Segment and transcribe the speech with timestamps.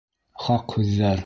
[0.47, 1.17] Хаҡ һүҙҙәр.